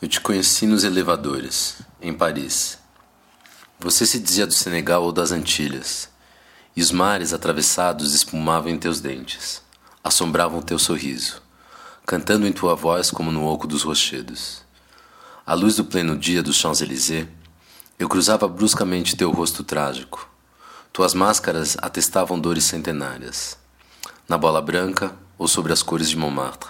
[0.00, 2.78] Eu te conheci nos elevadores, em Paris.
[3.80, 6.10] Você se dizia do Senegal ou das Antilhas,
[6.76, 9.62] e os mares atravessados espumavam em teus dentes,
[10.04, 11.40] assombravam teu sorriso,
[12.04, 14.62] cantando em tua voz como no oco dos rochedos.
[15.46, 17.26] À luz do pleno dia dos Champs-Élysées,
[17.98, 20.28] eu cruzava bruscamente teu rosto trágico.
[20.92, 23.56] Tuas máscaras atestavam dores centenárias.
[24.28, 26.68] Na bola branca ou sobre as cores de Montmartre,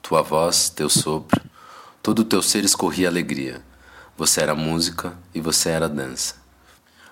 [0.00, 1.47] tua voz, teu sopro,
[2.02, 3.62] Todo o teu ser escorria alegria.
[4.16, 6.36] Você era música e você era dança.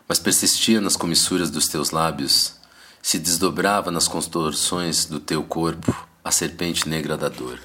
[0.09, 2.55] Mas persistia nas comissuras dos teus lábios,
[3.02, 7.60] se desdobrava nas contorções do teu corpo a serpente negra da dor.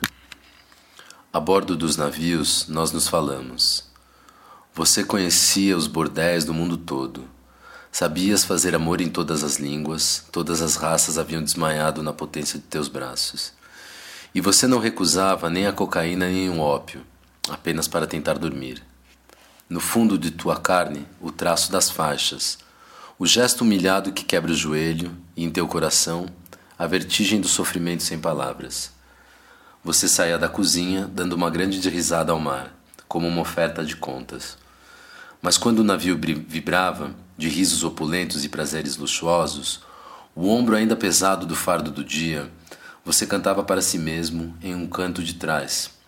[1.31, 3.85] A bordo dos navios nós nos falamos.
[4.73, 7.27] Você conhecia os bordéis do mundo todo.
[7.91, 12.65] Sabias fazer amor em todas as línguas, todas as raças haviam desmaiado na potência de
[12.65, 13.53] teus braços.
[14.33, 17.10] E você não recusava nem a cocaína nem o ópio
[17.49, 18.83] apenas para tentar dormir.
[19.69, 22.59] No fundo de tua carne, o traço das faixas,
[23.17, 26.25] o gesto humilhado que quebra o joelho, e em teu coração,
[26.77, 28.91] a vertigem do sofrimento sem palavras.
[29.83, 32.75] Você saía da cozinha, dando uma grande risada ao mar,
[33.07, 34.57] como uma oferta de contas.
[35.41, 39.81] Mas quando o navio vibrava, de risos opulentos e prazeres luxuosos,
[40.35, 42.51] o ombro ainda pesado do fardo do dia,
[43.03, 46.00] você cantava para si mesmo em um canto de trás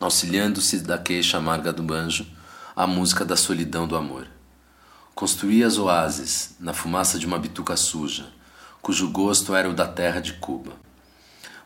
[0.00, 2.26] auxiliando-se da queixa amarga do banjo,
[2.74, 4.26] a música da solidão do amor.
[5.14, 8.26] Construías oásis na fumaça de uma bituca suja,
[8.82, 10.72] cujo gosto era o da terra de Cuba.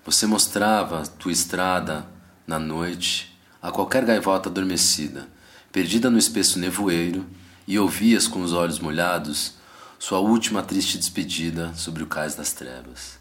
[0.04, 2.06] Você mostrava tua estrada
[2.46, 5.28] na noite a qualquer gaivota adormecida,
[5.72, 7.26] perdida no espesso nevoeiro,
[7.66, 9.54] e ouvias com os olhos molhados
[9.98, 13.18] sua última triste despedida sobre o cais das trevas.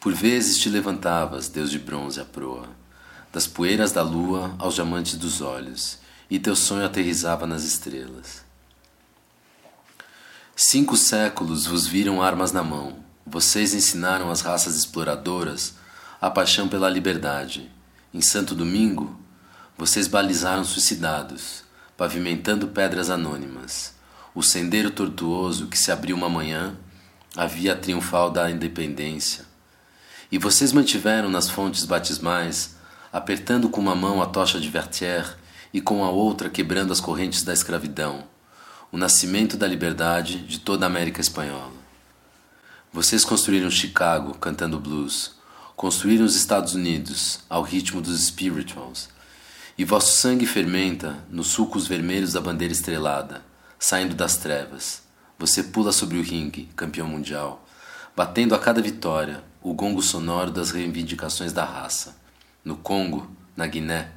[0.00, 2.68] Por vezes te levantavas, Deus de bronze à proa,
[3.36, 5.98] das poeiras da lua aos diamantes dos olhos,
[6.30, 8.42] e teu sonho aterrizava nas estrelas.
[10.56, 12.96] Cinco séculos vos viram armas na mão,
[13.26, 15.74] vocês ensinaram às raças exploradoras
[16.18, 17.70] a paixão pela liberdade.
[18.14, 19.20] Em Santo Domingo,
[19.76, 21.62] vocês balizaram suicidados,
[21.94, 23.92] pavimentando pedras anônimas.
[24.34, 26.74] O sendeiro tortuoso que se abriu uma manhã,
[27.36, 29.44] a via triunfal da independência.
[30.32, 32.75] E vocês mantiveram nas fontes batismais
[33.16, 35.38] apertando com uma mão a tocha de Vertier
[35.72, 38.24] e com a outra quebrando as correntes da escravidão,
[38.92, 41.72] o nascimento da liberdade de toda a América Espanhola.
[42.92, 45.34] Vocês construíram Chicago cantando blues,
[45.74, 49.08] construíram os Estados Unidos ao ritmo dos spirituals,
[49.78, 53.42] e vosso sangue fermenta nos sulcos vermelhos da bandeira estrelada,
[53.78, 55.00] saindo das trevas.
[55.38, 57.66] Você pula sobre o ringue, campeão mundial,
[58.14, 62.25] batendo a cada vitória o gongo sonoro das reivindicações da raça
[62.66, 64.10] no Congo, na Guiné,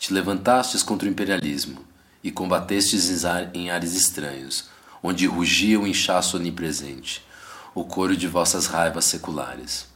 [0.00, 1.84] te levantastes contra o imperialismo
[2.24, 3.24] e combatestes
[3.54, 4.64] em ares estranhos,
[5.00, 7.24] onde rugia o inchaço onipresente,
[7.72, 9.86] o coro de vossas raivas seculares.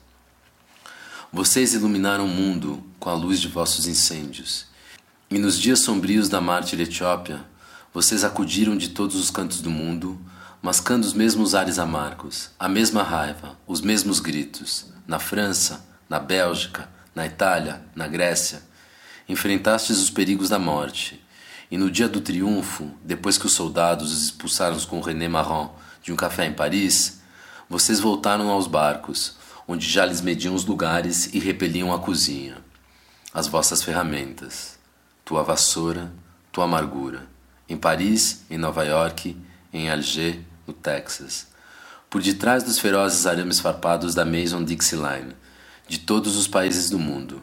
[1.32, 4.66] Vocês iluminaram o mundo com a luz de vossos incêndios,
[5.28, 7.44] e nos dias sombrios da mártir Etiópia,
[7.92, 10.16] vocês acudiram de todos os cantos do mundo,
[10.62, 16.88] mascando os mesmos ares amargos, a mesma raiva, os mesmos gritos, na França, na Bélgica,
[17.14, 18.62] na Itália, na Grécia,
[19.28, 21.22] enfrentastes os perigos da morte,
[21.70, 26.12] e no dia do triunfo, depois que os soldados os expulsaram com René Marron de
[26.12, 27.20] um café em Paris,
[27.68, 29.36] vocês voltaram aos barcos,
[29.66, 32.56] onde já lhes mediam os lugares e repeliam a cozinha,
[33.34, 34.78] as vossas ferramentas,
[35.24, 36.10] tua vassoura,
[36.50, 37.28] tua amargura,
[37.68, 39.36] em Paris, em Nova York,
[39.70, 41.48] em Alger, no Texas,
[42.08, 45.36] por detrás dos ferozes arames farpados da Maison Dixie Line,
[45.88, 47.42] de todos os países do mundo.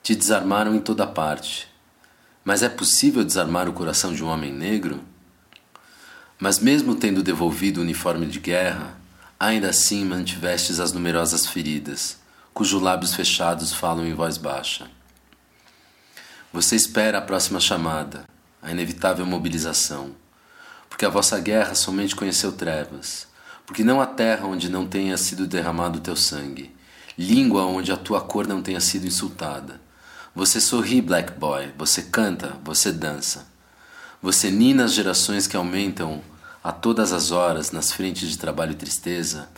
[0.00, 1.68] Te desarmaram em toda parte.
[2.44, 5.02] Mas é possível desarmar o coração de um homem negro?
[6.38, 8.96] Mas, mesmo tendo devolvido o uniforme de guerra,
[9.38, 12.16] ainda assim mantivestes as numerosas feridas,
[12.54, 14.88] cujos lábios fechados falam em voz baixa.
[16.52, 18.24] Você espera a próxima chamada,
[18.60, 20.14] a inevitável mobilização,
[20.88, 23.26] porque a vossa guerra somente conheceu trevas,
[23.66, 26.74] porque não há terra onde não tenha sido derramado o teu sangue,
[27.18, 29.80] língua onde a tua cor não tenha sido insultada.
[30.34, 33.46] Você sorri, black boy, você canta, você dança.
[34.22, 36.22] Você nina as gerações que aumentam
[36.62, 39.48] a todas as horas nas frentes de trabalho e tristeza,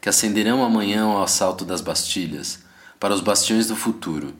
[0.00, 2.60] que acenderão amanhã ao assalto das Bastilhas,
[2.98, 4.34] para os bastiões do futuro,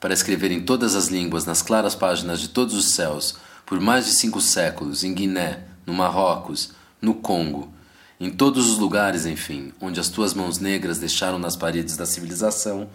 [0.00, 4.06] para escrever em todas as línguas, nas claras páginas de todos os céus, por mais
[4.06, 6.70] de cinco séculos, em Guiné, no Marrocos,
[7.02, 7.72] no Congo,
[8.18, 12.88] em todos os lugares, enfim, onde as tuas mãos negras deixaram nas paredes da civilização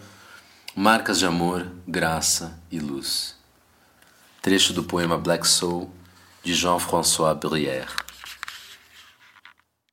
[0.74, 3.36] marcas de amor, graça e luz.
[4.40, 5.90] trecho do poema Black Soul
[6.42, 7.94] de Jean-François Brière.